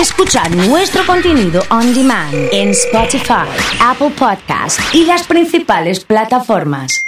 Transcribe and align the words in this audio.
Escuchar 0.00 0.54
nuestro 0.54 1.06
contenido 1.06 1.62
on 1.70 1.94
demand 1.94 2.34
en 2.52 2.68
Spotify, 2.68 3.48
Apple 3.80 4.10
Podcast 4.10 4.78
y 4.92 5.06
las 5.06 5.26
principales 5.26 6.04
plataformas. 6.04 7.06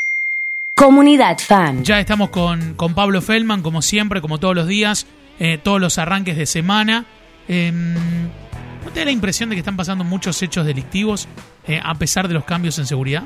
Comunidad 0.75 1.37
Fan. 1.39 1.85
Ya 1.85 2.01
estamos 2.01 2.31
con, 2.31 2.73
con 2.75 2.95
Pablo 2.95 3.21
Feldman, 3.21 3.61
como 3.61 3.83
siempre, 3.83 4.23
como 4.23 4.39
todos 4.39 4.55
los 4.55 4.67
días, 4.67 5.07
eh, 5.39 5.59
todos 5.63 5.83
los 5.83 5.99
arranques 5.99 6.39
de 6.39 6.47
semana. 6.47 7.05
Eh, 7.47 7.71
¿No 7.73 8.91
te 8.91 9.01
da 9.01 9.05
la 9.05 9.11
impresión 9.11 9.51
de 9.51 9.57
que 9.57 9.61
están 9.61 9.77
pasando 9.77 10.03
muchos 10.03 10.41
hechos 10.43 10.65
delictivos 10.65 11.29
eh, 11.67 11.79
a 11.85 11.95
pesar 11.97 12.27
de 12.27 12.33
los 12.33 12.47
cambios 12.47 12.79
en 12.79 12.87
seguridad? 12.87 13.25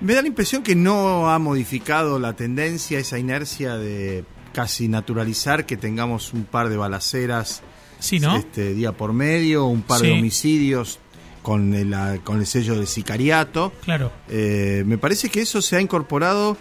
Me 0.00 0.14
da 0.14 0.22
la 0.22 0.28
impresión 0.28 0.62
que 0.62 0.76
no 0.76 1.28
ha 1.28 1.40
modificado 1.40 2.20
la 2.20 2.34
tendencia, 2.34 3.00
esa 3.00 3.18
inercia 3.18 3.76
de 3.76 4.24
casi 4.52 4.86
naturalizar 4.86 5.66
que 5.66 5.76
tengamos 5.76 6.32
un 6.32 6.44
par 6.44 6.68
de 6.68 6.76
balaceras 6.76 7.64
Sí, 7.98 8.20
¿no? 8.20 8.36
este, 8.36 8.74
día 8.74 8.92
por 8.92 9.12
medio, 9.12 9.66
un 9.66 9.82
par 9.82 10.00
Sí. 10.00 10.06
de 10.06 10.12
homicidios 10.12 10.98
con 11.42 11.74
el, 11.74 11.92
ah, 11.94 12.18
con 12.24 12.38
el 12.40 12.46
sello 12.46 12.78
de 12.78 12.86
sicariato. 12.86 13.72
Claro. 13.84 14.12
Eh, 14.28 14.82
me 14.86 14.98
parece 14.98 15.28
que 15.30 15.40
eso 15.40 15.62
se 15.62 15.76
ha 15.76 15.80
incorporado 15.80 16.56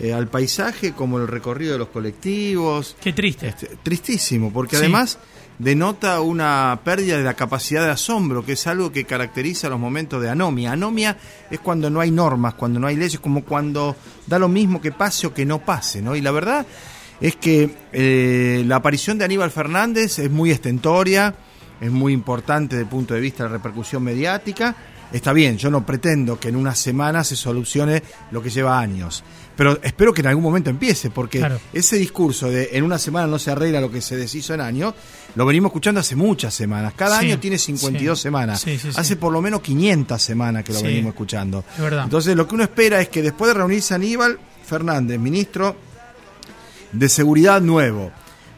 eh, 0.00 0.12
al 0.12 0.28
paisaje 0.28 0.92
como 0.92 1.18
el 1.18 1.26
recorrido 1.26 1.72
de 1.72 1.78
los 1.78 1.88
colectivos. 1.88 2.96
Qué 3.00 3.12
triste. 3.12 3.48
Este, 3.48 3.66
tristísimo, 3.82 4.52
porque 4.52 4.76
Sí. 4.76 4.82
además 4.84 5.18
denota 5.58 6.20
una 6.20 6.80
pérdida 6.84 7.16
de 7.18 7.24
la 7.24 7.34
capacidad 7.34 7.84
de 7.84 7.90
asombro, 7.90 8.44
que 8.44 8.52
es 8.52 8.64
algo 8.68 8.92
que 8.92 9.02
caracteriza 9.04 9.68
los 9.68 9.80
momentos 9.80 10.22
de 10.22 10.30
anomia. 10.30 10.70
Anomia 10.70 11.16
es 11.50 11.58
cuando 11.58 11.90
no 11.90 11.98
hay 12.00 12.12
normas, 12.12 12.54
cuando 12.54 12.78
no 12.78 12.86
hay 12.86 12.94
leyes, 12.94 13.18
como 13.18 13.42
cuando 13.44 13.96
da 14.28 14.38
lo 14.38 14.48
mismo 14.48 14.80
que 14.80 14.92
pase 14.92 15.26
o 15.26 15.34
que 15.34 15.44
no 15.44 15.58
pase, 15.64 16.00
¿no? 16.00 16.14
Y 16.14 16.20
la 16.20 16.30
verdad 16.30 16.64
es 17.20 17.36
que 17.36 17.70
eh, 17.92 18.62
la 18.66 18.76
aparición 18.76 19.18
de 19.18 19.24
Aníbal 19.24 19.50
Fernández 19.50 20.18
es 20.18 20.30
muy 20.30 20.50
estentoria, 20.50 21.34
es 21.80 21.90
muy 21.90 22.12
importante 22.12 22.76
desde 22.76 22.84
el 22.84 22.90
punto 22.90 23.14
de 23.14 23.20
vista 23.20 23.44
de 23.44 23.50
la 23.50 23.56
repercusión 23.56 24.02
mediática. 24.02 24.74
Está 25.10 25.32
bien, 25.32 25.56
yo 25.56 25.70
no 25.70 25.86
pretendo 25.86 26.38
que 26.38 26.48
en 26.48 26.56
una 26.56 26.74
semana 26.74 27.24
se 27.24 27.34
solucione 27.34 28.02
lo 28.30 28.42
que 28.42 28.50
lleva 28.50 28.78
años, 28.78 29.24
pero 29.56 29.78
espero 29.82 30.12
que 30.12 30.20
en 30.20 30.26
algún 30.26 30.44
momento 30.44 30.68
empiece, 30.68 31.08
porque 31.08 31.38
Claro. 31.38 31.58
ese 31.72 31.96
discurso 31.96 32.50
de 32.50 32.68
en 32.72 32.84
una 32.84 32.98
semana 32.98 33.26
no 33.26 33.38
se 33.38 33.50
arregla 33.50 33.80
lo 33.80 33.90
que 33.90 34.02
se 34.02 34.16
deshizo 34.16 34.52
en 34.52 34.60
años, 34.60 34.92
lo 35.34 35.46
venimos 35.46 35.70
escuchando 35.70 36.00
hace 36.00 36.14
muchas 36.14 36.52
semanas. 36.52 36.92
Cada 36.94 37.20
Sí, 37.20 37.26
año 37.26 37.38
tiene 37.40 37.56
52 37.56 38.18
sí. 38.18 38.22
semanas. 38.22 38.60
Sí, 38.60 38.78
hace 38.96 39.16
por 39.16 39.32
lo 39.32 39.40
menos 39.40 39.62
500 39.62 40.20
semanas 40.20 40.62
que 40.62 40.74
lo 40.74 40.82
venimos 40.82 41.12
escuchando. 41.14 41.64
Es. 41.78 41.92
Entonces, 42.04 42.36
lo 42.36 42.46
que 42.46 42.54
uno 42.56 42.64
espera 42.64 43.00
es 43.00 43.08
que 43.08 43.22
después 43.22 43.48
de 43.48 43.54
reunirse 43.54 43.94
Aníbal 43.94 44.38
Fernández, 44.62 45.18
ministro 45.18 45.74
de 46.92 47.08
Seguridad 47.08 47.60
nuevo, 47.60 48.10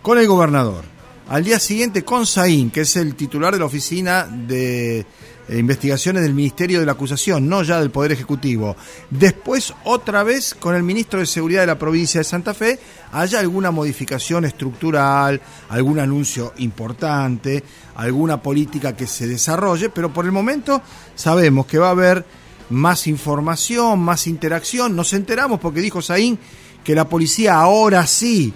con 0.02 0.18
el 0.18 0.26
gobernador, 0.26 0.84
al 1.28 1.44
día 1.44 1.58
siguiente 1.58 2.04
con 2.04 2.26
Saín, 2.26 2.70
que 2.70 2.80
es 2.82 2.96
el 2.96 3.14
titular 3.14 3.52
de 3.52 3.60
la 3.60 3.66
oficina 3.66 4.26
de 4.26 5.06
eh, 5.50 5.58
investigaciones 5.58 6.22
del 6.22 6.34
Ministerio 6.34 6.80
de 6.80 6.86
la 6.86 6.92
Acusación, 6.92 7.48
no 7.48 7.62
ya 7.62 7.80
del 7.80 7.90
Poder 7.90 8.12
Ejecutivo. 8.12 8.76
Después, 9.10 9.74
otra 9.84 10.22
vez, 10.22 10.54
con 10.54 10.74
el 10.74 10.82
ministro 10.82 11.18
de 11.18 11.26
Seguridad 11.26 11.62
de 11.62 11.66
la 11.66 11.78
provincia 11.78 12.20
de 12.20 12.24
Santa 12.24 12.54
Fe, 12.54 12.78
haya 13.12 13.40
alguna 13.40 13.70
modificación 13.70 14.44
estructural, 14.44 15.40
algún 15.68 15.98
anuncio 15.98 16.52
importante, 16.58 17.64
alguna 17.96 18.42
política 18.42 18.96
que 18.96 19.06
se 19.06 19.26
desarrolle, 19.26 19.90
pero 19.90 20.12
por 20.12 20.24
el 20.24 20.32
momento 20.32 20.82
sabemos 21.14 21.66
que 21.66 21.78
va 21.78 21.88
a 21.88 21.92
haber 21.92 22.24
más 22.70 23.06
información, 23.06 23.98
más 23.98 24.26
interacción. 24.26 24.94
Nos 24.94 25.12
enteramos 25.12 25.60
porque 25.60 25.80
dijo 25.80 26.00
Saín 26.00 26.38
que 26.84 26.94
la 26.94 27.08
policía 27.08 27.56
ahora 27.56 28.06
sí 28.06 28.52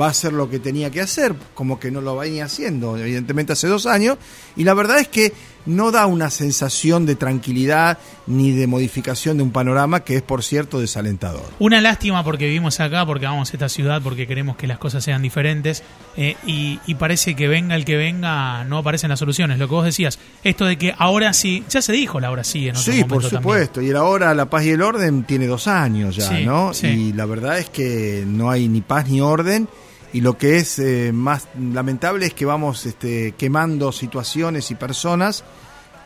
va 0.00 0.06
a 0.06 0.10
hacer 0.10 0.32
lo 0.32 0.50
que 0.50 0.58
tenía 0.58 0.90
que 0.90 1.00
hacer, 1.00 1.34
como 1.54 1.78
que 1.78 1.90
no 1.90 2.00
lo 2.00 2.16
venía 2.16 2.46
haciendo, 2.46 2.96
evidentemente 2.96 3.52
hace 3.52 3.68
dos 3.68 3.86
años, 3.86 4.18
y 4.56 4.64
la 4.64 4.74
verdad 4.74 4.98
es 4.98 5.08
que 5.08 5.32
no 5.66 5.90
da 5.90 6.06
una 6.06 6.30
sensación 6.30 7.06
de 7.06 7.14
tranquilidad 7.16 7.98
ni 8.26 8.52
de 8.52 8.66
modificación 8.66 9.36
de 9.36 9.42
un 9.42 9.50
panorama 9.50 10.00
que 10.00 10.16
es, 10.16 10.22
por 10.22 10.42
cierto, 10.42 10.80
desalentador. 10.80 11.44
Una 11.58 11.80
lástima 11.80 12.22
porque 12.24 12.46
vivimos 12.46 12.80
acá, 12.80 13.04
porque 13.06 13.26
vamos 13.26 13.50
a 13.50 13.52
esta 13.52 13.68
ciudad, 13.68 14.00
porque 14.02 14.26
queremos 14.26 14.56
que 14.56 14.66
las 14.66 14.78
cosas 14.78 15.04
sean 15.04 15.22
diferentes 15.22 15.82
eh, 16.16 16.36
y, 16.46 16.80
y 16.86 16.94
parece 16.96 17.34
que 17.34 17.48
venga 17.48 17.74
el 17.74 17.84
que 17.84 17.96
venga, 17.96 18.64
no 18.64 18.78
aparecen 18.78 19.10
las 19.10 19.18
soluciones. 19.18 19.58
Lo 19.58 19.68
que 19.68 19.74
vos 19.74 19.84
decías, 19.84 20.18
esto 20.42 20.64
de 20.66 20.76
que 20.78 20.94
ahora 20.98 21.32
sí, 21.32 21.64
ya 21.68 21.82
se 21.82 21.92
dijo 21.92 22.20
la 22.20 22.28
ahora 22.28 22.44
sí 22.44 22.68
en 22.68 22.76
otro 22.76 22.92
Sí, 22.92 23.04
por 23.04 23.22
también. 23.22 23.42
supuesto. 23.42 23.82
Y 23.82 23.90
ahora 23.92 24.34
la 24.34 24.48
paz 24.50 24.64
y 24.64 24.70
el 24.70 24.82
orden 24.82 25.24
tiene 25.24 25.46
dos 25.46 25.66
años 25.68 26.16
ya, 26.16 26.28
Sí, 26.28 26.44
¿no? 26.44 26.74
sí. 26.74 26.86
Y 26.88 27.12
la 27.12 27.26
verdad 27.26 27.58
es 27.58 27.68
que 27.70 28.24
no 28.26 28.50
hay 28.50 28.68
ni 28.68 28.80
paz 28.80 29.08
ni 29.08 29.20
orden. 29.20 29.68
Y 30.14 30.20
lo 30.20 30.38
que 30.38 30.58
es 30.58 30.78
eh, 30.78 31.10
más 31.12 31.48
lamentable 31.58 32.26
es 32.26 32.34
que 32.34 32.46
vamos 32.46 32.86
este, 32.86 33.32
quemando 33.32 33.90
situaciones 33.90 34.70
y 34.70 34.76
personas 34.76 35.42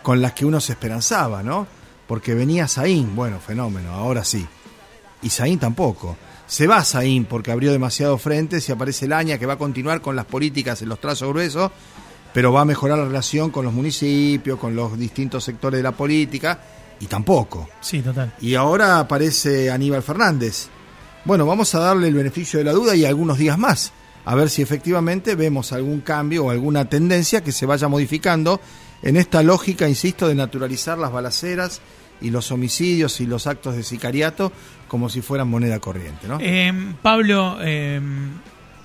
con 0.02 0.22
las 0.22 0.32
que 0.32 0.46
uno 0.46 0.60
se 0.60 0.72
esperanzaba, 0.72 1.42
¿no? 1.42 1.66
Porque 2.06 2.32
venía 2.32 2.66
Saín, 2.68 3.14
bueno, 3.14 3.38
fenómeno, 3.38 3.92
ahora 3.92 4.24
sí. 4.24 4.46
Y 5.20 5.28
Saín 5.28 5.58
tampoco. 5.58 6.16
Se 6.46 6.66
va 6.66 6.82
Saín 6.84 7.26
porque 7.26 7.52
abrió 7.52 7.70
demasiado 7.70 8.16
frentes 8.16 8.66
y 8.66 8.72
aparece 8.72 9.06
Laña 9.06 9.36
que 9.36 9.44
va 9.44 9.52
a 9.52 9.58
continuar 9.58 10.00
con 10.00 10.16
las 10.16 10.24
políticas 10.24 10.80
en 10.80 10.88
los 10.88 11.02
trazos 11.02 11.28
gruesos, 11.28 11.70
pero 12.32 12.50
va 12.50 12.62
a 12.62 12.64
mejorar 12.64 12.96
la 12.96 13.04
relación 13.04 13.50
con 13.50 13.66
los 13.66 13.74
municipios, 13.74 14.58
con 14.58 14.74
los 14.74 14.98
distintos 14.98 15.44
sectores 15.44 15.80
de 15.80 15.82
la 15.82 15.92
política, 15.92 16.58
y 16.98 17.06
tampoco. 17.06 17.68
Sí, 17.82 18.00
total. 18.00 18.32
Y 18.40 18.54
ahora 18.54 19.00
aparece 19.00 19.70
Aníbal 19.70 20.02
Fernández. 20.02 20.70
Bueno, 21.28 21.44
vamos 21.44 21.74
a 21.74 21.80
darle 21.80 22.08
el 22.08 22.14
beneficio 22.14 22.58
de 22.58 22.64
la 22.64 22.72
duda 22.72 22.96
y 22.96 23.04
algunos 23.04 23.36
días 23.36 23.58
más, 23.58 23.92
a 24.24 24.34
ver 24.34 24.48
si 24.48 24.62
efectivamente 24.62 25.34
vemos 25.34 25.74
algún 25.74 26.00
cambio 26.00 26.46
o 26.46 26.50
alguna 26.50 26.86
tendencia 26.86 27.44
que 27.44 27.52
se 27.52 27.66
vaya 27.66 27.86
modificando 27.86 28.62
en 29.02 29.18
esta 29.18 29.42
lógica, 29.42 29.86
insisto, 29.86 30.26
de 30.26 30.34
naturalizar 30.34 30.96
las 30.96 31.12
balaceras 31.12 31.82
y 32.22 32.30
los 32.30 32.50
homicidios 32.50 33.20
y 33.20 33.26
los 33.26 33.46
actos 33.46 33.76
de 33.76 33.82
sicariato 33.82 34.52
como 34.88 35.10
si 35.10 35.20
fueran 35.20 35.48
moneda 35.48 35.78
corriente, 35.80 36.26
¿no? 36.26 36.38
Eh, 36.40 36.72
Pablo, 37.02 37.58
eh, 37.60 38.00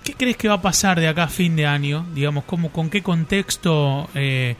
¿qué 0.03 0.13
crees 0.13 0.35
que 0.35 0.49
va 0.49 0.55
a 0.55 0.61
pasar 0.61 0.99
de 0.99 1.07
acá 1.07 1.23
a 1.23 1.29
fin 1.29 1.55
de 1.55 1.65
año? 1.65 2.05
Digamos, 2.13 2.43
¿cómo, 2.43 2.73
¿con 2.73 2.89
qué 2.89 3.01
contexto 3.01 4.09
eh, 4.15 4.57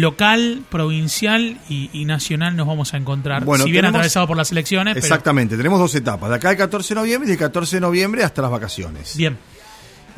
local, 0.00 0.62
provincial 0.70 1.58
y, 1.70 1.88
y 1.92 2.04
nacional 2.04 2.54
nos 2.54 2.66
vamos 2.66 2.92
a 2.92 2.98
encontrar? 2.98 3.44
Bueno, 3.46 3.64
si 3.64 3.70
bien 3.70 3.80
tenemos- 3.82 3.96
atravesado 4.00 4.26
por 4.26 4.36
las 4.36 4.52
elecciones, 4.52 4.92
pero- 4.94 5.06
Exactamente, 5.06 5.56
tenemos 5.56 5.78
dos 5.80 5.94
etapas, 5.94 6.28
de 6.28 6.36
acá 6.36 6.50
al 6.50 6.56
14 6.58 6.94
de 6.94 7.00
noviembre 7.00 7.26
y 7.28 7.30
del 7.30 7.38
14 7.38 7.76
de 7.76 7.80
noviembre 7.80 8.22
hasta 8.22 8.42
las 8.42 8.50
vacaciones. 8.50 9.16
Bien, 9.16 9.38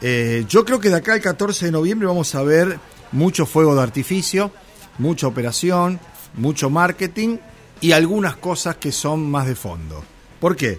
Eh, 0.01 0.45
yo 0.49 0.65
creo 0.65 0.79
que 0.79 0.91
de 0.91 0.97
acá 0.97 1.15
al 1.15 1.21
14 1.21 1.67
de 1.67 1.73
noviembre 1.73 2.07
vamos 2.07 2.33
a 2.37 2.43
ver 2.43 2.79
mucho 3.11 3.47
fuego 3.47 3.75
de 3.75 3.83
artificio, 3.83 4.53
mucha 4.99 5.27
operación, 5.27 5.99
mucho 6.35 6.71
marketing 6.71 7.39
y 7.81 7.91
algunas 7.93 8.37
cosas 8.37 8.77
que 8.77 8.93
son 8.93 9.29
más 9.31 9.47
de 9.49 9.55
fondo. 9.57 10.05
¿Por 10.41 10.55
qué? 10.57 10.79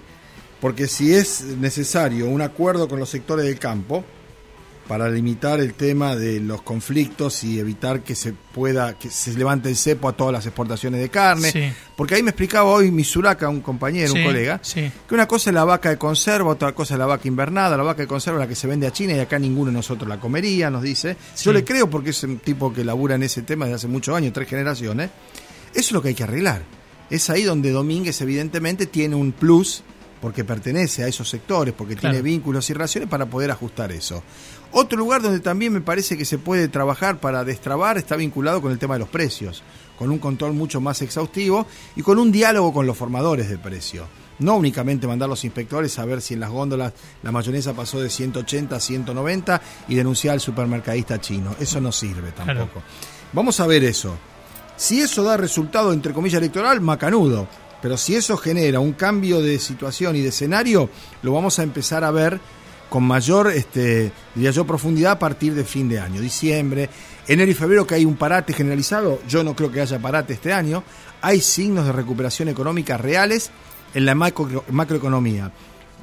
Porque 0.62 0.88
si 0.88 1.14
es 1.14 1.42
necesario 1.58 2.28
un 2.30 2.42
acuerdo 2.42 2.88
con 2.88 2.98
los 3.00 3.10
sectores 3.10 3.46
del 3.46 3.60
campo 3.60 4.04
para 4.90 5.08
limitar 5.08 5.60
el 5.62 5.76
tema 5.76 6.16
de 6.16 6.40
los 6.40 6.64
conflictos 6.64 7.44
y 7.44 7.60
evitar 7.60 8.02
que 8.02 8.16
se 8.16 8.34
pueda 8.34 8.98
que 8.98 9.12
se 9.12 9.32
levante 9.36 9.70
el 9.70 9.76
cepo 9.78 10.10
a 10.10 10.14
todas 10.14 10.34
las 10.34 10.46
exportaciones 10.48 11.00
de 11.00 11.10
carne, 11.10 11.52
Sí. 11.52 11.72
porque 11.96 12.16
ahí 12.16 12.24
me 12.24 12.32
explicaba 12.32 12.72
hoy 12.72 12.90
mi 12.90 13.04
Suraca, 13.04 13.48
un 13.50 13.62
compañero, 13.62 14.12
Sí, 14.14 14.18
un 14.18 14.26
colega, 14.26 14.60
sí. 14.64 14.92
que 15.08 15.14
una 15.14 15.28
cosa 15.28 15.52
es 15.52 15.54
la 15.54 15.64
vaca 15.64 15.90
de 15.92 15.98
conserva, 16.00 16.50
otra 16.50 16.74
cosa 16.74 16.96
es 16.96 16.98
la 17.00 17.06
vaca 17.06 17.28
invernada. 17.28 17.78
La 17.78 17.84
vaca 17.84 18.02
de 18.02 18.08
conserva 18.08 18.40
es 18.40 18.46
la 18.46 18.50
que 18.50 18.56
se 18.56 18.66
vende 18.66 18.88
a 18.88 18.92
China 18.92 19.14
y 19.14 19.20
acá 19.20 19.38
ninguno 19.38 19.68
de 19.70 19.78
nosotros 19.78 20.10
la 20.10 20.20
comería, 20.20 20.72
nos 20.72 20.82
dice. 20.82 21.16
Yo 21.40 21.54
le 21.54 21.64
creo 21.64 21.88
porque 21.88 22.10
es 22.10 22.24
un 22.24 22.40
tipo 22.40 22.74
que 22.74 22.84
labura 22.84 23.14
en 23.14 23.22
ese 23.22 23.44
tema 23.44 23.66
desde 23.66 23.76
hace 23.76 23.88
muchos 23.88 24.16
años, 24.18 24.34
tres 24.34 24.50
generaciones. 24.50 25.12
Eso 25.72 25.80
es 25.80 25.92
lo 25.92 26.02
que 26.02 26.08
hay 26.08 26.16
que 26.16 26.24
arreglar. 26.24 26.64
Es 27.12 27.30
ahí 27.30 27.44
donde 27.44 27.70
Domínguez 27.70 28.20
evidentemente 28.22 28.88
tiene 28.88 29.16
un 29.16 29.34
plus 29.34 29.84
porque 30.22 30.44
pertenece 30.44 31.04
a 31.04 31.08
esos 31.08 31.30
sectores, 31.30 31.74
porque 31.74 31.96
Claro. 31.96 32.14
tiene 32.16 32.22
vínculos 32.24 32.70
y 32.70 32.74
relaciones 32.74 33.10
para 33.10 33.26
poder 33.26 33.52
ajustar 33.52 33.92
eso. 33.92 34.24
Otro 34.72 34.98
lugar 34.98 35.22
donde 35.22 35.40
también 35.40 35.74
me 35.74 35.82
parece 35.82 36.18
que 36.18 36.26
se 36.26 36.38
puede 36.38 36.68
trabajar 36.68 37.20
para 37.20 37.44
destrabar 37.44 37.98
está 37.98 38.16
vinculado 38.16 38.62
con 38.62 38.72
el 38.72 38.78
tema 38.80 38.96
de 38.96 39.00
los 39.00 39.10
precios, 39.10 39.64
con 39.98 40.12
un 40.12 40.20
control 40.20 40.54
mucho 40.54 40.80
más 40.82 41.02
exhaustivo 41.02 41.66
y 41.96 42.02
con 42.02 42.20
un 42.20 42.32
diálogo 42.32 42.74
con 42.74 42.86
los 42.86 42.98
formadores 42.98 43.50
de 43.50 43.58
precio. 43.58 44.06
No 44.40 44.56
únicamente 44.56 45.06
mandar 45.08 45.28
los 45.28 45.44
inspectores 45.44 46.00
a 46.00 46.06
ver 46.06 46.22
si 46.22 46.34
en 46.34 46.40
las 46.40 46.50
góndolas 46.50 46.94
la 47.24 47.32
mayonesa 47.32 47.74
pasó 47.74 48.00
de 48.00 48.10
180 48.10 48.76
a 48.76 48.80
190 48.80 49.62
y 49.90 49.96
denunciar 49.96 50.34
al 50.36 50.40
supermercadista 50.40 51.20
chino. 51.20 51.56
Eso 51.60 51.82
no 51.82 51.92
sirve 51.92 52.32
Claro. 52.32 52.60
tampoco. 52.60 52.82
Vamos 53.34 53.60
a 53.60 53.68
ver 53.68 53.84
eso. 53.84 54.18
Si 54.78 55.02
eso 55.02 55.24
da 55.24 55.36
resultado, 55.36 55.92
entre 55.92 56.14
comillas, 56.14 56.38
electoral, 56.40 56.80
macanudo. 56.80 57.50
Pero 57.82 57.98
si 57.98 58.16
eso 58.16 58.36
genera 58.38 58.80
un 58.80 58.94
cambio 58.94 59.42
de 59.42 59.58
situación 59.60 60.16
y 60.16 60.22
de 60.22 60.30
escenario, 60.30 60.90
lo 61.22 61.34
vamos 61.34 61.60
a 61.60 61.64
empezar 61.64 62.04
a 62.04 62.12
ver 62.12 62.40
con 62.90 63.04
mayor, 63.04 63.52
este, 63.52 64.12
profundidad 64.66 65.12
a 65.14 65.20
partir 65.20 65.54
de 65.54 65.64
fin 65.64 65.88
de 65.88 66.00
año, 66.00 66.20
diciembre, 66.22 66.90
enero 67.28 67.52
y 67.52 67.54
febrero, 67.54 67.86
que 67.86 67.96
hay 67.96 68.04
un 68.06 68.16
parate 68.16 68.52
generalizado. 68.54 69.22
Yo 69.30 69.44
no 69.44 69.56
creo 69.56 69.72
que 69.72 69.80
haya 69.82 70.00
parate 70.00 70.34
este 70.34 70.52
año. 70.52 70.84
Hay 71.22 71.40
signos 71.40 71.86
de 71.86 71.92
recuperación 71.92 72.50
económica 72.50 72.98
reales 72.98 73.52
en 73.94 74.06
la 74.06 74.16
macro- 74.16 74.64
macroeconomía. 74.72 75.52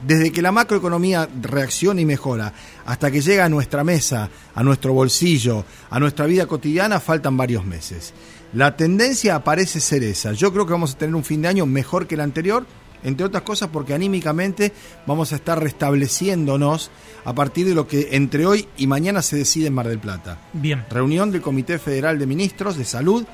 desde 0.07 0.31
que 0.31 0.43
la 0.43 0.53
macroeconomía 0.53 1.27
reacciona 1.41 2.03
y 2.03 2.05
mejora 2.05 2.53
hasta 2.85 3.11
que 3.11 3.23
llega 3.23 3.47
a 3.47 3.49
nuestra 3.49 3.83
mesa, 3.83 4.29
a 4.55 4.63
nuestro 4.63 4.93
bolsillo, 4.93 5.65
a 5.89 5.99
nuestra 5.99 6.27
vida 6.27 6.47
cotidiana, 6.47 7.01
faltan 7.01 7.35
varios 7.39 7.65
meses. 7.65 8.13
La 8.53 8.77
tendencia 8.77 9.43
parece 9.45 9.81
ser 9.81 10.03
esa. 10.03 10.33
Yo 10.33 10.53
creo 10.53 10.67
que 10.67 10.73
vamos 10.73 10.95
a 10.95 10.99
tener 10.99 11.15
un 11.15 11.25
fin 11.25 11.43
de 11.43 11.49
año 11.49 11.67
mejor 11.67 12.07
que 12.07 12.15
el 12.15 12.21
anterior, 12.21 12.67
entre 13.03 13.27
otras 13.27 13.43
cosas 13.43 13.69
porque 13.73 13.95
anímicamente 13.95 14.73
vamos 15.07 15.33
a 15.33 15.37
estar 15.37 15.63
restableciéndonos 15.63 16.91
a 17.25 17.35
partir 17.35 17.67
de 17.67 17.75
lo 17.75 17.87
que 17.87 18.09
entre 18.13 18.47
hoy 18.47 18.69
y 18.77 18.87
mañana 18.87 19.23
se 19.23 19.37
decide 19.37 19.67
en 19.67 19.75
Mar 19.75 19.89
del 19.89 19.99
Plata. 19.99 20.39
Bien. 20.53 20.85
Reunión 20.91 21.31
del 21.31 21.43
Comité 21.43 21.79
Federal 21.79 22.19
de 22.19 22.27
Ministros 22.27 22.77
de 22.77 22.85
Salud 22.85 23.27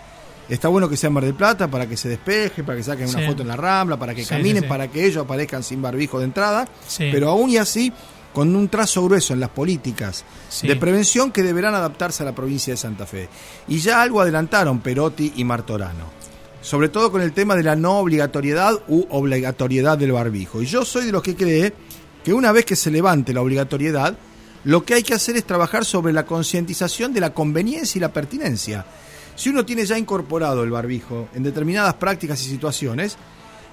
Está 0.49 0.69
bueno 0.69 0.89
que 0.89 0.97
sea 0.97 1.09
en 1.09 1.15
Mar 1.15 1.25
del 1.25 1.35
Plata 1.35 1.69
para 1.69 1.87
que 1.87 1.97
se 1.97 2.09
despeje, 2.09 2.65
para 2.65 2.77
que 2.77 2.85
saquen 2.85 3.09
una 3.09 3.27
foto 3.27 3.43
en 3.43 3.49
la 3.49 3.57
rambla, 3.57 3.97
para 3.97 4.15
que 4.15 4.25
caminen, 4.25 4.67
para 4.67 4.89
que 4.89 5.07
ellos 5.07 5.25
aparezcan 5.25 5.63
sin 5.63 5.81
barbijo 5.81 6.19
de 6.19 6.25
entrada. 6.27 6.69
Pero 6.99 7.31
aún 7.31 7.51
y 7.51 7.57
así, 7.57 7.93
con 8.33 8.55
un 8.55 8.69
trazo 8.69 9.05
grueso 9.05 9.35
en 9.35 9.41
las 9.41 9.51
políticas 9.51 10.25
de 10.63 10.77
prevención 10.77 11.31
que 11.31 11.43
deberán 11.43 11.75
adaptarse 11.75 12.23
a 12.23 12.27
la 12.27 12.35
provincia 12.35 12.73
de 12.73 12.79
Santa 12.79 13.07
Fe. 13.07 13.29
Y 13.69 13.79
ya 13.79 14.03
algo 14.03 14.21
adelantaron 14.21 14.81
Perotti 14.81 15.35
y 15.37 15.45
Martorano. 15.45 16.11
Sobre 16.61 16.89
todo 16.89 17.11
con 17.11 17.21
el 17.23 17.33
tema 17.33 17.57
de 17.57 17.65
la 17.65 17.77
no 17.77 17.99
obligatoriedad 17.99 18.75
u 18.89 19.05
obligatoriedad 19.11 19.99
del 19.99 20.13
barbijo. 20.13 20.63
Y 20.63 20.67
yo 20.67 20.85
soy 20.85 21.07
de 21.07 21.13
los 21.13 21.23
que 21.23 21.37
cree 21.37 21.75
que 22.25 22.33
una 22.33 22.53
vez 22.53 22.65
que 22.65 22.77
se 22.77 22.91
levante 22.91 23.35
la 23.35 23.43
obligatoriedad, 23.43 24.17
lo 24.65 24.85
que 24.85 24.95
hay 24.95 25.03
que 25.03 25.15
hacer 25.15 25.37
es 25.37 25.45
trabajar 25.45 25.85
sobre 25.85 26.13
la 26.13 26.25
concientización 26.25 27.13
de 27.13 27.21
la 27.21 27.35
conveniencia 27.35 27.99
y 27.99 28.01
la 28.01 28.13
pertinencia. 28.13 28.87
Si 29.35 29.49
uno 29.49 29.65
tiene 29.65 29.85
ya 29.85 29.99
incorporado 29.99 30.63
el 30.63 30.71
barbijo 30.71 31.29
en 31.35 31.43
determinadas 31.43 31.95
prácticas 31.95 32.41
y 32.47 32.51
situaciones, 32.51 33.17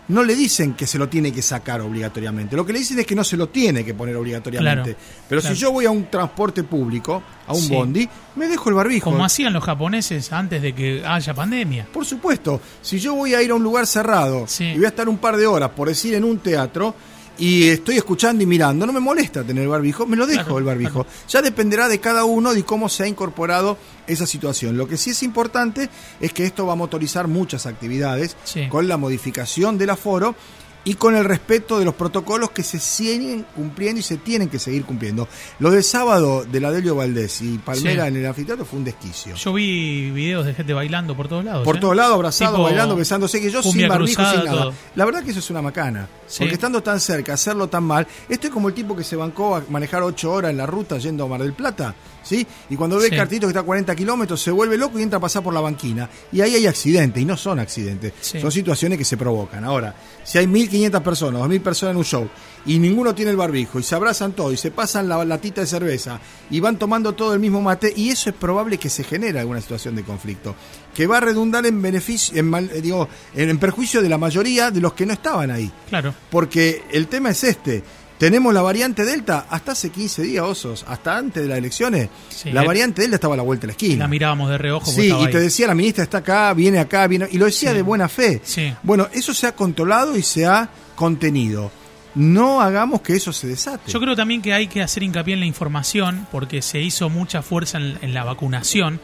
no 0.10 0.24
le 0.24 0.36
dicen 0.36 0.74
que 0.74 0.86
se 0.86 0.98
lo 0.98 1.08
tiene 1.08 1.32
que 1.32 1.42
sacar 1.42 1.82
obligatoriamente. 1.82 2.56
Lo 2.56 2.66
que 2.66 2.74
le 2.74 2.80
dicen 2.80 3.00
es 3.00 3.06
que 3.06 3.16
no 3.16 3.24
se 3.24 3.38
lo 3.38 3.48
tiene 3.50 3.86
que 3.86 3.94
poner 3.94 4.16
obligatoriamente. 4.16 4.96
Pero 5.28 5.42
si 5.42 5.54
yo 5.54 5.72
voy 5.72 5.86
a 5.86 5.92
un 5.92 6.10
transporte 6.10 6.64
público, 6.64 7.24
a 7.48 7.54
un 7.54 7.70
bondi, 7.70 8.10
me 8.36 8.48
dejo 8.48 8.70
el 8.70 8.76
barbijo. 8.76 9.12
Como 9.12 9.24
hacían 9.24 9.54
los 9.54 9.64
japoneses 9.64 10.32
antes 10.34 10.62
de 10.62 10.74
que 10.74 11.04
haya 11.06 11.34
pandemia. 11.34 11.88
Por 11.92 12.06
supuesto. 12.06 12.60
Si 12.82 13.00
yo 13.00 13.16
voy 13.16 13.34
a 13.34 13.42
ir 13.42 13.52
a 13.52 13.56
un 13.56 13.64
lugar 13.64 13.86
cerrado 13.86 14.46
y 14.60 14.76
voy 14.76 14.86
a 14.86 14.90
estar 14.90 15.08
un 15.08 15.18
par 15.18 15.38
de 15.38 15.46
horas, 15.46 15.70
por 15.70 15.88
decir, 15.88 16.16
en 16.16 16.24
un 16.24 16.40
teatro, 16.40 16.96
y 17.40 17.70
estoy 17.70 17.98
escuchando 17.98 18.44
y 18.44 18.46
mirando, 18.46 18.86
no 18.86 18.94
me 18.94 19.00
molesta 19.00 19.44
tener 19.44 19.64
el 19.64 19.70
barbijo, 19.70 20.06
me 20.06 20.18
lo 20.18 20.28
dejo 20.28 20.58
el 20.58 20.66
barbijo. 20.66 21.06
Ya 21.30 21.42
dependerá 21.42 21.88
de 21.88 22.00
cada 22.00 22.26
uno 22.26 22.54
de 22.54 22.64
cómo 22.64 22.90
se 22.90 23.04
ha 23.04 23.08
incorporado 23.08 23.78
esa 24.08 24.28
situación. 24.28 24.78
Lo 24.78 24.88
que 24.88 24.98
sí 24.98 25.12
es 25.12 25.24
importante 25.24 25.90
es 26.20 26.34
que 26.34 26.46
esto 26.46 26.66
va 26.66 26.74
a 26.74 26.76
motorizar 26.76 27.28
muchas 27.28 27.66
actividades 27.66 28.36
con 28.70 28.88
la 28.88 28.98
modificación 28.98 29.78
del 29.78 29.92
aforo 29.92 30.36
y 30.84 30.96
con 30.96 31.16
el 31.16 31.26
respeto 31.26 31.80
de 31.80 31.86
los 31.86 31.94
protocolos 31.96 32.52
que 32.52 32.64
se 32.64 32.80
siguen 32.80 33.46
cumpliendo 33.56 34.00
y 34.00 34.04
se 34.04 34.18
tienen 34.18 34.50
que 34.50 34.60
seguir 34.60 34.86
cumpliendo. 34.86 35.28
Lo 35.60 35.72
del 35.72 35.84
sábado 35.84 36.46
de 36.46 36.60
la 36.60 36.72
Delio 36.72 36.96
Valdés 36.96 37.42
y 37.42 37.58
Palmera 37.58 38.08
en 38.08 38.18
el 38.18 38.26
anfiteatro 38.26 38.66
fue 38.66 38.80
un 38.80 38.86
desquicio. 38.86 39.36
Yo 39.36 39.54
vi 39.54 40.12
videos 40.12 40.46
de 40.46 40.54
gente 40.54 40.74
bailando 40.74 41.16
por 41.16 41.28
todos 41.28 41.44
lados. 41.44 41.64
Por 41.64 41.78
¿eh? 41.78 41.80
todos 41.80 41.96
lados, 41.96 42.16
abrazado, 42.16 42.64
bailando, 42.64 42.96
besándose, 42.96 43.42
que 43.42 43.52
yo 43.52 43.62
sin 43.62 43.88
barbijo, 43.88 44.24
sin 44.32 44.46
nada. 44.46 44.72
La 44.96 45.06
verdad 45.06 45.24
que 45.24 45.32
eso 45.32 45.40
es 45.40 45.50
una 45.50 45.62
macana. 45.62 46.08
Porque 46.38 46.54
estando 46.54 46.82
tan 46.82 47.00
cerca, 47.00 47.34
hacerlo 47.34 47.68
tan 47.68 47.84
mal, 47.84 48.08
estoy 48.28 48.50
como 48.50 48.68
el 48.70 48.74
tipo 48.74 48.96
que 48.96 49.04
se 49.04 49.16
bancó 49.16 49.56
a 49.56 49.64
manejar 49.70 50.04
ocho 50.04 50.32
horas 50.32 50.52
en 50.52 50.58
la 50.58 50.66
ruta 50.66 50.98
yendo 50.98 51.26
a 51.26 51.28
Mar 51.28 51.42
del 51.42 51.54
Plata 51.54 51.96
¿sí? 52.24 52.46
Y 52.70 52.76
cuando 52.76 52.98
ve 52.98 53.08
el 53.08 53.16
cartito 53.16 53.48
que 53.48 53.52
está 53.52 53.62
a 53.62 53.64
40 53.64 53.96
kilómetros, 53.96 54.42
se 54.42 54.52
vuelve 54.52 54.78
loco 54.78 55.00
y 55.00 55.04
entra 55.04 55.18
a 55.18 55.20
pasar 55.20 55.44
por 55.44 55.54
la 55.54 55.62
banquina. 55.62 56.10
Y 56.32 56.42
ahí 56.42 56.56
hay 56.56 56.68
accidentes, 56.68 57.22
y 57.22 57.26
no 57.26 57.38
son 57.38 57.60
accidentes, 57.60 58.14
son 58.22 58.52
situaciones 58.52 58.98
que 58.98 59.06
se 59.06 59.18
provocan. 59.18 59.64
Ahora, 59.64 59.96
si 60.24 60.38
hay 60.38 60.48
1.500 60.70 61.02
personas, 61.02 61.42
2.000 61.42 61.62
personas 61.62 61.92
en 61.92 61.98
un 61.98 62.06
show, 62.06 62.30
y 62.66 62.80
ninguno 62.80 63.16
tiene 63.16 63.32
el 63.32 63.38
barbijo, 63.38 63.80
y 63.80 63.84
se 63.84 63.96
abrazan 63.96 64.34
todos, 64.34 64.54
y 64.54 64.58
se 64.58 64.72
pasan 64.72 65.08
la 65.08 65.24
latita 65.26 65.62
de 65.62 65.68
cerveza, 65.68 66.20
y 66.50 66.60
van 66.60 66.78
tomando 66.78 67.14
todo 67.14 67.34
el 67.34 67.40
mismo 67.40 67.62
mate, 67.62 67.94
y 67.96 68.10
eso 68.10 68.30
es 68.30 68.36
probable 68.36 68.78
que 68.78 68.90
se 68.90 69.04
genere 69.04 69.40
alguna 69.40 69.62
situación 69.62 69.96
de 69.96 70.04
conflicto, 70.04 70.56
que 70.94 71.08
va 71.08 71.18
a 71.18 71.22
redundar 71.22 71.66
en 71.66 71.82
beneficio, 71.82 72.38
en, 72.40 72.54
eh, 72.54 72.82
digo, 72.82 73.08
en 73.34 73.58
perjuicio 73.58 74.02
de 74.02 74.10
la 74.10 74.18
mayoría 74.18 74.72
de 74.72 74.82
los 74.82 74.94
que 74.94 75.06
no 75.06 75.14
estaban 75.14 75.52
ahí. 75.52 75.72
Claro. 75.88 76.14
Porque 76.30 76.84
el 76.92 77.08
tema 77.08 77.30
es 77.30 77.44
este 77.44 77.84
tenemos 78.20 78.54
la 78.54 78.62
variante 78.62 79.06
Delta 79.06 79.48
hasta 79.50 79.72
hace 79.72 79.90
15 79.90 80.24
días, 80.24 80.44
osos, 80.44 80.86
hasta 80.88 81.18
antes 81.18 81.42
de 81.42 81.48
las 81.48 81.58
elecciones. 81.58 82.10
la 82.46 82.64
variante 82.64 83.02
Delta 83.02 83.16
estaba 83.16 83.36
a 83.36 83.38
la 83.38 83.44
vuelta 83.44 83.62
de 83.62 83.68
la 83.68 83.72
esquina. 83.72 84.00
La 84.00 84.08
mirábamos 84.10 84.50
de 84.50 84.58
reojo. 84.58 84.92
Sí, 84.92 85.10
y 85.10 85.32
te 85.32 85.40
decía, 85.40 85.68
la 85.68 85.74
ministra 85.74 86.04
está 86.04 86.18
acá, 86.18 86.54
viene 86.54 86.80
acá, 86.80 87.08
viene. 87.08 87.28
Y 87.32 87.38
lo 87.38 87.46
decía 87.46 87.74
de 87.74 87.82
buena 87.82 88.10
fe. 88.10 88.42
Sí. 88.44 88.74
Bueno, 88.84 89.08
eso 89.14 89.34
se 89.34 89.48
ha 89.48 89.56
controlado 89.56 90.18
y 90.18 90.22
se 90.22 90.46
ha 90.46 90.70
contenido. 90.96 91.72
No 92.14 92.60
hagamos 92.60 93.02
que 93.02 93.14
eso 93.14 93.32
se 93.32 93.48
desate. 93.48 93.90
Yo 93.90 94.02
creo 94.02 94.18
también 94.18 94.42
que 94.42 94.54
hay 94.54 94.68
que 94.68 94.82
hacer 94.82 95.02
hincapié 95.02 95.36
en 95.36 95.40
la 95.40 95.46
información, 95.46 96.28
porque 96.30 96.62
se 96.62 96.82
hizo 96.82 97.10
mucha 97.10 97.42
fuerza 97.42 97.78
en 97.78 98.14
la 98.14 98.26
vacunación 98.26 99.00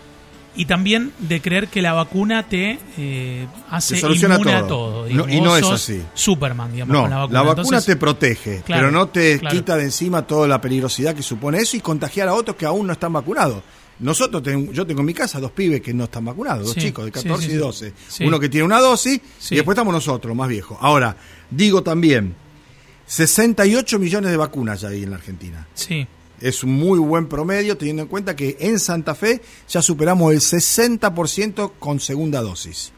y 0.56 0.66
también 0.66 1.12
de 1.20 1.42
creer 1.42 1.68
que 1.68 1.82
la 1.82 1.94
vacuna 1.94 2.44
te 2.44 2.80
eh, 2.98 3.48
hace 3.70 3.98
inmune 3.98 4.54
a 4.54 4.68
todo. 4.68 5.08
y 5.10 5.42
no 5.42 5.58
es 5.58 5.66
así. 5.66 6.02
Superman, 6.14 6.72
digamos, 6.72 6.94
no, 6.94 7.08
la 7.08 7.18
vacuna. 7.18 7.44
La 7.44 7.54
vacuna 7.54 7.82
te 7.82 7.96
protege, 7.96 8.64
pero 8.66 8.92
no 8.92 9.08
te 9.10 9.40
quita 9.40 9.76
de 9.76 9.84
encima 9.84 10.26
toda 10.26 10.48
la 10.48 10.62
peligrosidad 10.62 11.16
que 11.16 11.24
supone 11.24 11.60
eso 11.60 11.78
y 11.78 11.80
contagiar 11.80 12.28
a 12.28 12.34
otros 12.34 12.56
que 12.56 12.66
aún 12.66 12.88
no 12.88 12.94
están 12.94 13.14
vacunados. 13.14 13.64
Nosotros, 13.98 14.44
yo 14.74 14.86
tengo 14.86 15.00
en 15.00 15.06
mi 15.06 15.14
casa 15.14 15.40
dos 15.40 15.52
pibes 15.52 15.80
que 15.80 15.94
no 15.94 16.06
están 16.06 16.26
vacunados, 16.26 16.66
dos 16.68 16.76
chicos 16.76 17.06
de 17.06 17.12
14 17.12 17.52
y 17.52 17.56
12. 17.56 17.94
Uno 18.22 18.40
que 18.40 18.50
tiene 18.50 18.66
una 18.66 18.80
dosis 18.80 19.22
y 19.50 19.56
después 19.56 19.76
estamos 19.76 19.94
nosotros, 19.94 20.36
más 20.36 20.50
viejos. 20.50 20.78
Ahora, 20.82 21.16
digo 21.50 21.82
también, 21.82 22.36
68 23.06 24.00
millones 24.00 24.32
de 24.32 24.38
vacunas 24.38 24.82
ya 24.82 24.90
hay 24.90 25.04
en 25.04 25.12
la 25.12 25.16
Argentina. 25.16 25.66
Sí. 25.74 26.06
Es 26.46 26.64
un 26.64 26.74
muy 26.74 27.00
buen 27.00 27.26
promedio 27.26 27.76
teniendo 27.76 28.04
en 28.04 28.08
cuenta 28.08 28.36
que 28.36 28.56
en 28.60 28.78
Santa 28.78 29.16
Fe 29.16 29.42
ya 29.68 29.82
superamos 29.82 30.32
el 30.32 30.42
60% 30.42 31.72
con 31.80 32.00
segunda 32.00 32.40
dosis. 32.42 32.92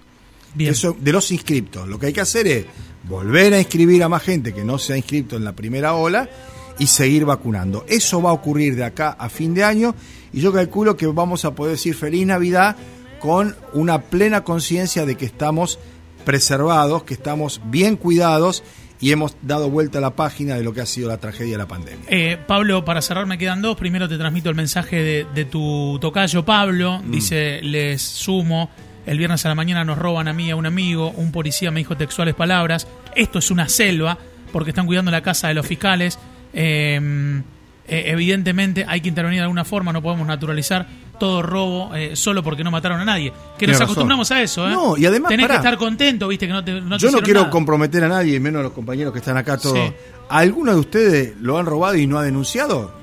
Bien. 0.54 0.74
Eso, 0.74 0.94
de 1.00 1.14
los 1.14 1.32
inscriptos. 1.32 1.88
Lo 1.88 1.98
que 1.98 2.08
hay 2.08 2.14
que 2.14 2.20
hacer 2.20 2.46
es 2.46 2.66
volver 3.08 3.54
a 3.54 3.60
inscribir 3.60 4.04
a 4.04 4.10
más 4.10 4.24
gente 4.24 4.54
que 4.54 4.66
no 4.66 4.78
se 4.78 4.92
ha 4.92 4.98
inscrito 4.98 5.38
en 5.38 5.46
la 5.46 5.56
primera 5.56 5.94
ola 5.94 6.30
y 6.78 6.88
seguir 6.88 7.24
vacunando. 7.24 7.86
Eso 7.88 8.22
va 8.22 8.32
a 8.32 8.34
ocurrir 8.34 8.76
de 8.76 8.84
acá 8.84 9.12
a 9.12 9.30
fin 9.30 9.54
de 9.54 9.64
año 9.64 9.96
y 10.34 10.42
yo 10.42 10.52
calculo 10.52 10.98
que 10.98 11.08
vamos 11.08 11.46
a 11.46 11.56
poder 11.56 11.72
decir 11.72 11.96
feliz 11.96 12.28
Navidad 12.28 12.76
con 13.22 13.56
una 13.72 14.02
plena 14.02 14.44
conciencia 14.44 15.06
de 15.06 15.16
que 15.16 15.26
estamos 15.26 15.80
preservados, 16.26 17.04
que 17.04 17.14
estamos 17.14 17.62
bien 17.64 17.96
cuidados 17.96 18.62
y 19.00 19.12
hemos 19.12 19.36
dado 19.42 19.70
vuelta 19.70 20.00
a 20.00 20.02
la 20.02 20.16
página 20.16 20.56
de 20.56 20.64
lo 20.64 20.74
que 20.74 20.82
ha 20.82 20.86
sido 20.86 21.08
la 21.08 21.18
tragedia 21.18 21.54
de 21.54 21.58
la 21.58 21.68
pandemia. 21.68 22.06
Eh, 22.08 22.38
Pablo, 22.48 22.84
para 22.84 23.02
cerrar 23.02 23.26
me 23.26 23.38
quedan 23.38 23.62
dos. 23.62 23.78
Primero 23.78 24.10
te 24.10 24.18
transmito 24.18 24.50
el 24.50 24.56
mensaje 24.56 25.26
de, 25.26 25.46
tu 25.46 25.98
tocayo 26.02 26.44
Pablo. 26.44 27.02
Mm. 27.04 27.12
Dice, 27.12 27.62
les 27.62 28.02
sumo, 28.02 28.70
el 29.06 29.18
viernes 29.18 29.46
a 29.46 29.50
la 29.50 29.56
mañana 29.56 29.84
nos 29.84 29.98
roban 29.98 30.28
a 30.28 30.34
mí 30.34 30.48
y 30.48 30.52
a 30.52 30.56
un 30.56 30.66
amigo, 30.66 31.12
un 31.12 31.32
policía 31.32 31.72
me 31.72 31.80
dijo 31.80 31.96
textuales 31.96 32.36
palabras, 32.36 32.88
esto 33.16 33.40
es 33.40 33.52
una 33.52 33.70
selva 33.70 34.18
porque 34.52 34.72
están 34.72 34.86
cuidando 34.86 35.12
la 35.12 35.22
casa 35.22 35.48
de 35.48 35.54
los 35.54 35.68
fiscales. 35.68 36.18
Eh, 36.54 37.42
eh, 37.88 38.04
evidentemente 38.08 38.86
hay 38.88 39.00
que 39.00 39.08
intervenir 39.08 39.40
de 39.40 39.44
alguna 39.44 39.64
forma, 39.64 39.94
no 39.94 40.02
podemos 40.02 40.28
naturalizar 40.28 40.88
todo 41.18 41.42
robo 41.42 41.96
eh, 41.96 42.16
solo 42.16 42.44
porque 42.44 42.64
no 42.64 42.72
mataron 42.72 43.00
a 43.00 43.06
nadie. 43.06 43.34
Que 43.58 43.68
nos 43.68 43.82
acostumbramos 43.82 44.32
a 44.32 44.42
eso, 44.42 44.68
¿eh? 44.68 44.72
No, 44.72 44.98
y 44.98 45.06
además. 45.06 45.30
Tenés 45.30 45.48
que 45.48 45.56
estar 45.56 45.78
contento, 45.78 46.28
viste, 46.28 46.48
que 46.48 46.54
no 46.54 46.64
te. 46.64 46.82
Yo 46.98 47.12
no 47.12 47.22
quiero 47.22 47.50
comprometer 47.50 48.04
a 48.04 48.08
nadie, 48.08 48.40
menos 48.40 48.60
a 48.62 48.64
los 48.64 48.74
compañeros 48.74 49.14
que 49.14 49.20
están 49.20 49.38
acá 49.38 49.58
todos. 49.58 49.94
¿Alguno 50.30 50.74
de 50.74 50.80
ustedes 50.80 51.34
lo 51.40 51.58
han 51.58 51.66
robado 51.66 51.96
y 51.96 52.06
no 52.06 52.18
ha 52.20 52.24
denunciado? 52.24 52.96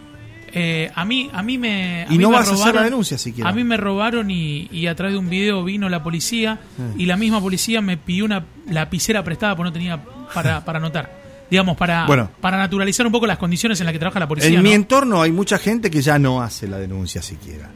Eh, 0.57 0.91
a 0.95 1.05
mí 1.05 1.29
a 1.33 1.43
mí 1.43 1.59
me 1.59 2.07
y 2.09 2.17
no 2.17 2.31
vas 2.31 2.49
a 2.49 2.53
hacer 2.53 2.77
la 2.77 2.85
denuncia 2.85 3.19
siquiera 3.19 3.51
a 3.51 3.53
mí 3.53 3.65
me 3.65 3.77
robaron 3.77 4.31
y, 4.31 4.87
a 4.87 4.95
través 4.95 5.15
de 5.15 5.19
un 5.19 5.29
video 5.29 5.65
vino 5.65 5.89
la 5.89 6.05
policía 6.05 6.61
y 6.97 7.07
la 7.07 7.17
misma 7.17 7.41
policía 7.41 7.81
me 7.81 7.97
pidió 7.97 8.25
una 8.25 8.45
lapicera 8.71 9.25
prestada 9.25 9.57
porque 9.57 9.71
no 9.71 9.73
tenía 9.73 10.01
para, 10.33 10.65
para 10.65 10.79
anotar 10.79 11.25
digamos, 11.51 11.77
para, 11.77 12.07
para 12.41 12.57
naturalizar 12.57 13.07
un 13.07 13.13
poco 13.13 13.27
las 13.27 13.39
condiciones 13.39 13.79
en 13.81 13.87
las 13.87 13.93
que 13.93 13.99
trabaja 13.99 14.21
la 14.21 14.29
policía. 14.29 14.57
En 14.57 14.63
mi 14.63 14.73
entorno 14.73 15.23
hay 15.23 15.33
mucha 15.33 15.59
gente 15.59 15.91
que 15.91 16.03
ya 16.03 16.19
no 16.19 16.43
hace 16.43 16.67
la 16.67 16.79
denuncia 16.79 17.23
siquiera. 17.23 17.71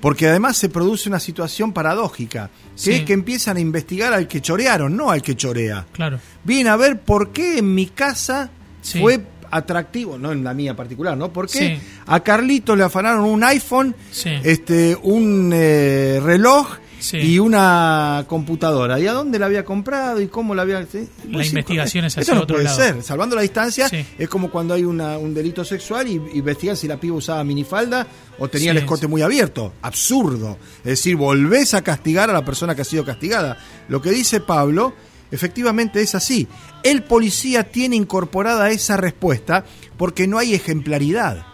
Porque 0.00 0.28
además 0.28 0.56
se 0.56 0.68
produce 0.68 1.08
una 1.08 1.20
situación 1.20 1.72
paradójica, 1.72 2.50
que 2.82 2.96
es 2.96 3.02
que 3.02 3.12
empiezan 3.12 3.58
a 3.58 3.60
investigar 3.60 4.12
al 4.12 4.26
que 4.26 4.40
chorearon, 4.40 4.96
no 4.96 5.10
al 5.10 5.20
que 5.20 5.36
chorea. 5.36 5.86
Claro. 5.92 6.18
Vienen 6.44 6.68
a 6.68 6.76
ver 6.76 7.00
por 7.00 7.32
qué 7.32 7.58
en 7.58 7.74
mi 7.74 7.86
casa 7.86 8.50
fue 8.82 9.20
atractivo, 9.50 10.16
no 10.16 10.32
en 10.32 10.44
la 10.44 10.54
mía 10.54 10.74
particular, 10.74 11.16
¿no? 11.16 11.32
¿Por 11.32 11.48
qué 11.48 11.78
a 12.06 12.20
Carlito 12.20 12.76
le 12.76 12.84
afanaron 12.84 13.24
un 13.24 13.44
iPhone, 13.44 13.94
este, 14.24 14.96
un 15.02 15.50
eh, 15.52 16.20
reloj 16.22 16.78
y 17.12 17.38
una 17.38 18.24
computadora. 18.28 18.98
¿Y 19.00 19.06
a 19.06 19.12
dónde 19.12 19.38
la 19.38 19.46
había 19.46 19.64
comprado 19.64 20.20
y 20.20 20.28
cómo 20.28 20.54
la 20.54 20.62
había...? 20.62 20.80
La 21.30 21.44
investigación 21.44 22.04
es 22.04 22.16
Eso 22.16 22.34
no 22.34 22.46
puede 22.46 22.68
ser. 22.68 23.02
Salvando 23.02 23.36
la 23.36 23.42
distancia, 23.42 23.88
es 24.18 24.28
como 24.28 24.50
cuando 24.50 24.74
hay 24.74 24.84
un 24.84 25.34
delito 25.34 25.64
sexual 25.64 26.08
y 26.08 26.14
investigan 26.34 26.76
si 26.76 26.88
la 26.88 26.98
piba 26.98 27.16
usaba 27.16 27.42
minifalda 27.44 28.06
o 28.38 28.48
tenía 28.48 28.70
el 28.70 28.78
escote 28.78 29.06
muy 29.06 29.22
abierto. 29.22 29.74
Absurdo. 29.82 30.58
Es 30.78 30.90
decir, 30.90 31.16
volvés 31.16 31.74
a 31.74 31.82
castigar 31.82 32.30
a 32.30 32.32
la 32.32 32.44
persona 32.44 32.74
que 32.74 32.82
ha 32.82 32.84
sido 32.84 33.04
castigada. 33.04 33.58
Lo 33.88 34.00
que 34.00 34.10
dice 34.10 34.40
Pablo 34.40 34.94
Efectivamente 35.32 36.02
es 36.02 36.14
así. 36.16 36.48
El 36.82 37.04
policía 37.04 37.70
tiene 37.70 37.94
incorporada 37.94 38.70
esa 38.70 38.96
respuesta 38.96 39.64
porque 39.96 40.26
no 40.26 40.38
hay 40.38 40.54
ejemplaridad 40.54 41.46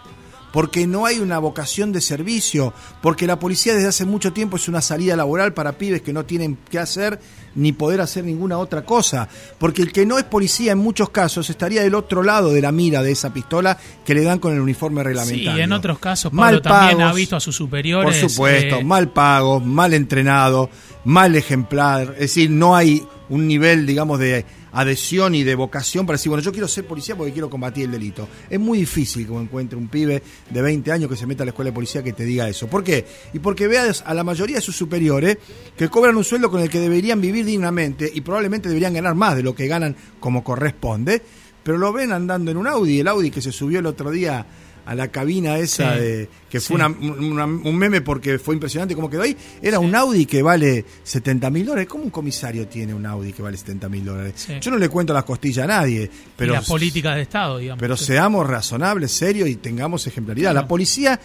porque 0.57 0.87
no 0.87 1.05
hay 1.05 1.19
una 1.19 1.37
vocación 1.37 1.91
de 1.91 2.01
servicio, 2.01 2.73
porque 3.03 3.27
la 3.27 3.37
policía 3.37 3.75
desde 3.75 3.89
hace 3.89 4.05
mucho 4.05 4.33
tiempo 4.33 4.57
es 4.57 4.67
una 4.67 4.81
salida 4.81 5.15
laboral 5.15 5.53
para 5.53 5.73
pibes 5.73 6.01
que 6.01 6.11
no 6.11 6.25
tienen 6.25 6.57
qué 6.71 6.79
hacer 6.79 7.19
ni 7.53 7.73
poder 7.73 8.01
hacer 8.01 8.23
ninguna 8.23 8.57
otra 8.57 8.83
cosa, 8.83 9.29
porque 9.59 9.83
el 9.83 9.91
que 9.91 10.07
no 10.07 10.17
es 10.17 10.23
policía 10.23 10.71
en 10.71 10.79
muchos 10.79 11.11
casos 11.11 11.47
estaría 11.51 11.83
del 11.83 11.93
otro 11.93 12.23
lado 12.23 12.51
de 12.53 12.61
la 12.63 12.71
mira 12.71 13.03
de 13.03 13.11
esa 13.11 13.31
pistola 13.31 13.77
que 14.03 14.15
le 14.15 14.23
dan 14.23 14.39
con 14.39 14.51
el 14.51 14.59
uniforme 14.59 15.03
reglamentario. 15.03 15.53
Sí, 15.53 15.61
en 15.61 15.71
otros 15.71 15.99
casos 15.99 16.31
Pablo 16.35 16.59
también 16.59 17.01
ha 17.01 17.13
visto 17.13 17.35
a 17.35 17.39
sus 17.39 17.55
superiores. 17.55 18.19
Por 18.19 18.29
supuesto, 18.31 18.77
eh, 18.77 18.83
mal 18.83 19.09
pagos, 19.09 19.63
mal 19.63 19.93
entrenado, 19.93 20.71
mal 21.05 21.35
ejemplar, 21.35 22.13
es 22.15 22.19
decir, 22.21 22.49
no 22.49 22.75
hay 22.75 23.05
un 23.29 23.47
nivel, 23.47 23.85
digamos, 23.85 24.19
de 24.19 24.45
adhesión 24.71 25.35
y 25.35 25.43
de 25.43 25.55
vocación 25.55 26.05
para 26.05 26.17
decir, 26.17 26.29
bueno, 26.29 26.43
yo 26.43 26.51
quiero 26.51 26.67
ser 26.67 26.85
policía 26.85 27.15
porque 27.15 27.33
quiero 27.33 27.49
combatir 27.49 27.85
el 27.85 27.91
delito. 27.91 28.27
Es 28.49 28.59
muy 28.59 28.79
difícil 28.79 29.25
que 29.25 29.33
encuentre 29.33 29.77
un 29.77 29.87
pibe 29.87 30.21
de 30.49 30.61
20 30.61 30.91
años 30.91 31.09
que 31.09 31.15
se 31.15 31.25
meta 31.25 31.43
a 31.43 31.45
la 31.45 31.51
escuela 31.51 31.71
de 31.71 31.75
policía 31.75 32.03
que 32.03 32.13
te 32.13 32.25
diga 32.25 32.47
eso. 32.47 32.67
¿Por 32.67 32.83
qué? 32.83 33.05
Y 33.33 33.39
porque 33.39 33.67
veas 33.67 34.03
a 34.05 34.13
la 34.13 34.23
mayoría 34.23 34.57
de 34.57 34.61
sus 34.61 34.75
superiores 34.75 35.37
que 35.75 35.89
cobran 35.89 36.15
un 36.15 36.23
sueldo 36.23 36.51
con 36.51 36.61
el 36.61 36.69
que 36.69 36.79
deberían 36.79 37.21
vivir 37.21 37.45
dignamente 37.45 38.09
y 38.13 38.21
probablemente 38.21 38.69
deberían 38.69 38.93
ganar 38.93 39.15
más 39.15 39.35
de 39.35 39.43
lo 39.43 39.55
que 39.55 39.67
ganan 39.67 39.95
como 40.19 40.43
corresponde, 40.43 41.21
pero 41.63 41.77
lo 41.77 41.91
ven 41.91 42.11
andando 42.11 42.51
en 42.51 42.57
un 42.57 42.67
Audi, 42.67 42.99
el 42.99 43.07
Audi 43.07 43.31
que 43.31 43.41
se 43.41 43.51
subió 43.51 43.79
el 43.79 43.85
otro 43.85 44.11
día 44.11 44.45
a 44.87 44.95
la 44.95 45.09
cabina 45.09 45.57
esa 45.57 45.95
de 45.97 46.29
que 46.49 46.61
fue 46.61 46.81
un 46.81 47.77
meme 47.77 47.99
porque 47.99 48.39
fue 48.39 48.55
impresionante 48.55 48.95
cómo 48.95 49.09
quedó 49.09 49.23
ahí. 49.23 49.35
Era 49.61 49.79
un 49.79 49.93
Audi 49.93 50.25
que 50.25 50.41
vale 50.41 50.85
70 51.03 51.49
mil 51.49 51.65
dólares. 51.65 51.89
¿Cómo 51.89 52.05
un 52.05 52.09
comisario 52.09 52.67
tiene 52.69 52.93
un 52.93 53.05
Audi 53.05 53.33
que 53.33 53.41
vale 53.41 53.57
70 53.57 53.89
mil 53.89 54.05
dólares? 54.05 54.47
Yo 54.61 54.71
no 54.71 54.77
le 54.77 54.87
cuento 54.87 55.13
las 55.13 55.25
costillas 55.25 55.65
a 55.65 55.67
nadie. 55.67 56.09
Pero, 56.37 56.53
y 56.53 56.55
las 56.55 56.67
políticas 56.69 57.15
de 57.15 57.23
Estado, 57.23 57.57
digamos. 57.57 57.81
Pero 57.81 57.97
seamos 57.97 58.47
razonables, 58.47 59.11
serios 59.11 59.49
y 59.49 59.57
tengamos 59.57 60.07
ejemplaridad. 60.07 60.53
La 60.53 60.69
policía 60.69 61.19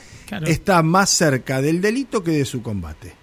está 0.45 0.83
más 0.83 1.11
cerca 1.11 1.63
del 1.63 1.81
delito 1.81 2.25
que 2.25 2.33
de 2.33 2.45
su 2.45 2.63
combate. 2.63 3.15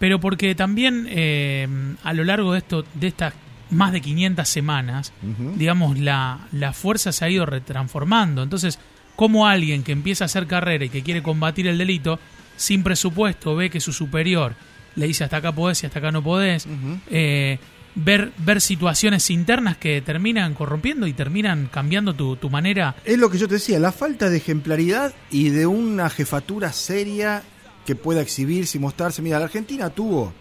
Pero 0.00 0.18
porque 0.18 0.56
también 0.56 1.06
eh, 1.08 1.68
a 2.02 2.12
lo 2.12 2.24
largo 2.24 2.54
de 2.54 2.58
esto 2.58 2.84
de 2.94 3.06
estas 3.06 3.34
más 3.70 3.92
de 3.92 4.00
500 4.00 4.48
semanas, 4.48 5.12
digamos, 5.56 5.98
la, 5.98 6.48
la 6.52 6.72
fuerza 6.72 7.12
se 7.12 7.24
ha 7.24 7.30
ido 7.30 7.46
retransformando. 7.46 8.42
Entonces, 8.42 8.78
cómo 9.16 9.46
alguien 9.46 9.82
que 9.82 9.92
empieza 9.92 10.24
a 10.24 10.26
hacer 10.26 10.46
carrera 10.46 10.84
y 10.84 10.90
que 10.90 11.02
quiere 11.02 11.22
combatir 11.22 11.66
el 11.66 11.78
delito, 11.78 12.20
sin 12.56 12.82
presupuesto, 12.82 13.56
ve 13.56 13.70
que 13.70 13.80
su 13.80 13.92
superior 13.92 14.54
le 14.94 15.06
dice 15.06 15.24
hasta 15.24 15.38
acá 15.38 15.52
podés 15.52 15.82
y 15.82 15.86
hasta 15.86 15.98
acá 15.98 16.10
no 16.10 16.22
podés, 16.22 16.66
eh, 17.10 17.58
ver, 17.94 18.32
ver 18.38 18.60
situaciones 18.60 19.30
internas 19.30 19.76
que 19.76 20.00
terminan 20.00 20.54
corrompiendo 20.54 21.06
y 21.06 21.12
terminan 21.12 21.68
cambiando 21.70 22.14
tu, 22.14 22.36
tu 22.36 22.50
manera. 22.50 22.96
Es 23.04 23.18
lo 23.18 23.30
que 23.30 23.38
yo 23.38 23.48
te 23.48 23.54
decía, 23.54 23.78
la 23.78 23.92
falta 23.92 24.30
de 24.30 24.38
ejemplaridad 24.38 25.14
y 25.30 25.50
de 25.50 25.66
una 25.66 26.08
jefatura 26.08 26.72
seria 26.72 27.42
que 27.84 27.94
pueda 27.94 28.22
exhibirse 28.22 28.78
y 28.78 28.80
mostrarse. 28.80 29.22
Mira, 29.22 29.38
la 29.38 29.44
Argentina 29.46 29.90
tuvo 29.90 30.32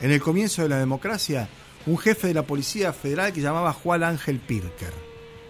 en 0.00 0.10
el 0.12 0.20
comienzo 0.20 0.62
de 0.62 0.68
la 0.68 0.78
democracia 0.78 1.48
un 1.86 1.98
jefe 1.98 2.28
de 2.28 2.34
la 2.34 2.42
Policía 2.42 2.92
Federal 2.92 3.32
que 3.32 3.40
llamaba 3.40 3.72
Juan 3.72 4.02
Ángel 4.02 4.38
Pirker. 4.38 4.92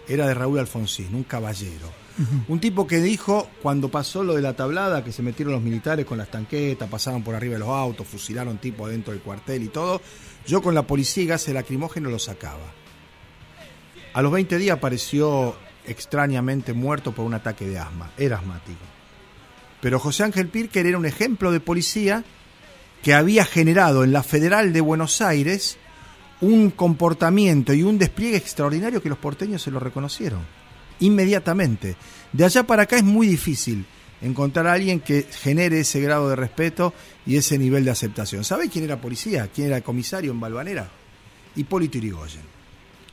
Era 0.07 0.27
de 0.27 0.33
Raúl 0.33 0.59
Alfonsín, 0.59 1.13
un 1.13 1.23
caballero 1.23 2.06
un 2.47 2.59
tipo 2.59 2.87
que 2.87 2.99
dijo, 2.99 3.49
cuando 3.61 3.89
pasó 3.89 4.23
lo 4.23 4.35
de 4.35 4.41
la 4.41 4.55
tablada, 4.55 5.03
que 5.03 5.11
se 5.11 5.21
metieron 5.21 5.53
los 5.53 5.61
militares 5.61 6.05
con 6.05 6.17
las 6.17 6.31
tanquetas, 6.31 6.89
pasaban 6.89 7.23
por 7.23 7.35
arriba 7.35 7.53
de 7.53 7.59
los 7.59 7.69
autos, 7.69 8.07
fusilaron 8.07 8.57
tipo 8.57 8.87
dentro 8.87 9.13
del 9.13 9.21
cuartel 9.21 9.63
y 9.63 9.67
todo, 9.67 10.01
yo 10.45 10.61
con 10.61 10.73
la 10.73 10.87
policía 10.87 11.23
y 11.23 11.27
gas 11.27 11.47
lacrimógeno 11.49 12.09
lo 12.09 12.17
sacaba. 12.17 12.73
A 14.13 14.21
los 14.21 14.31
20 14.31 14.57
días 14.57 14.77
apareció 14.77 15.55
extrañamente 15.85 16.73
muerto 16.73 17.11
por 17.11 17.25
un 17.25 17.35
ataque 17.35 17.67
de 17.67 17.77
asma, 17.77 18.11
era 18.17 18.37
asmático. 18.37 18.79
Pero 19.79 19.99
José 19.99 20.23
Ángel 20.23 20.47
Pirker 20.47 20.87
era 20.87 20.97
un 20.97 21.05
ejemplo 21.05 21.51
de 21.51 21.59
policía 21.59 22.23
que 23.03 23.13
había 23.13 23.45
generado 23.45 24.03
en 24.03 24.11
la 24.11 24.23
Federal 24.23 24.73
de 24.73 24.81
Buenos 24.81 25.21
Aires 25.21 25.77
un 26.41 26.71
comportamiento 26.71 27.73
y 27.73 27.83
un 27.83 27.99
despliegue 27.99 28.37
extraordinario 28.37 29.03
que 29.03 29.09
los 29.09 29.19
porteños 29.19 29.61
se 29.61 29.71
lo 29.71 29.79
reconocieron 29.79 30.41
inmediatamente. 30.99 31.95
De 32.33 32.45
allá 32.45 32.63
para 32.63 32.83
acá 32.83 32.97
es 32.97 33.03
muy 33.03 33.27
difícil 33.27 33.85
encontrar 34.21 34.67
a 34.67 34.73
alguien 34.73 34.99
que 34.99 35.23
genere 35.23 35.81
ese 35.81 36.01
grado 36.01 36.29
de 36.29 36.35
respeto 36.35 36.93
y 37.25 37.37
ese 37.37 37.57
nivel 37.57 37.85
de 37.85 37.91
aceptación. 37.91 38.43
¿Sabe 38.43 38.69
quién 38.69 38.85
era 38.85 38.99
policía? 38.99 39.49
¿Quién 39.53 39.67
era 39.67 39.81
comisario 39.81 40.31
en 40.31 40.39
Balvanera? 40.39 40.89
Hipólito 41.55 41.97
Yrigoyen. 41.97 42.57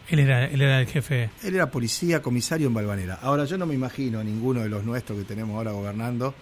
Él 0.08 0.18
era, 0.18 0.44
él 0.46 0.60
era 0.60 0.80
el 0.80 0.86
jefe. 0.86 1.30
Él 1.42 1.54
era 1.54 1.70
policía, 1.70 2.20
comisario 2.20 2.66
en 2.66 2.74
Balvanera. 2.74 3.18
Ahora 3.22 3.46
yo 3.46 3.56
no 3.56 3.66
me 3.66 3.74
imagino 3.74 4.20
a 4.20 4.24
ninguno 4.24 4.60
de 4.60 4.68
los 4.68 4.84
nuestros 4.84 5.18
que 5.18 5.24
tenemos 5.24 5.56
ahora 5.56 5.72
gobernando 5.72 6.34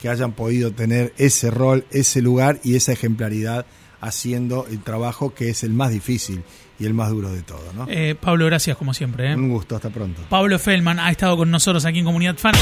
que 0.00 0.08
hayan 0.08 0.32
podido 0.32 0.72
tener 0.72 1.12
ese 1.18 1.50
rol, 1.50 1.84
ese 1.90 2.22
lugar 2.22 2.58
y 2.64 2.74
esa 2.74 2.92
ejemplaridad 2.92 3.66
haciendo 4.00 4.66
el 4.70 4.80
trabajo 4.80 5.34
que 5.34 5.50
es 5.50 5.62
el 5.62 5.70
más 5.70 5.90
difícil 5.90 6.42
y 6.78 6.86
el 6.86 6.94
más 6.94 7.10
duro 7.10 7.30
de 7.30 7.42
todo. 7.42 7.72
¿no? 7.74 7.86
Eh, 7.88 8.16
Pablo, 8.18 8.46
gracias 8.46 8.76
como 8.76 8.94
siempre. 8.94 9.32
¿eh? 9.32 9.34
Un 9.34 9.48
gusto, 9.50 9.76
hasta 9.76 9.90
pronto. 9.90 10.22
Pablo 10.28 10.58
Feldman 10.58 10.98
ha 10.98 11.10
estado 11.10 11.36
con 11.36 11.50
nosotros 11.50 11.84
aquí 11.84 11.98
en 11.98 12.04
Comunidad 12.04 12.36
Fan. 12.36 12.54